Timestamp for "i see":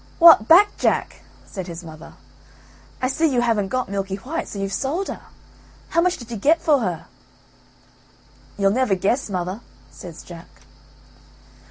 3.03-3.27